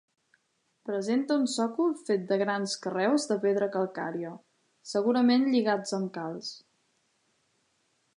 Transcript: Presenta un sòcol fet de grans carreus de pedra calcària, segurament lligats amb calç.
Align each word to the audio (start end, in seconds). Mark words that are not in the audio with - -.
Presenta 0.89 1.35
un 1.41 1.43
sòcol 1.55 1.91
fet 2.07 2.23
de 2.31 2.39
grans 2.43 2.73
carreus 2.85 3.27
de 3.31 3.37
pedra 3.43 3.67
calcària, 3.75 4.31
segurament 4.93 5.45
lligats 5.51 5.97
amb 5.99 6.11
calç. 6.17 6.51